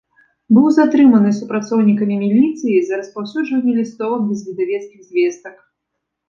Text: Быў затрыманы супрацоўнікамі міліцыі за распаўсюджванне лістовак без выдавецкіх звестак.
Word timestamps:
Быў 0.57 0.63
затрыманы 0.77 1.33
супрацоўнікамі 1.39 2.15
міліцыі 2.23 2.79
за 2.87 2.93
распаўсюджванне 3.03 3.77
лістовак 3.81 4.25
без 4.31 4.39
выдавецкіх 4.49 4.99
звестак. 5.13 5.55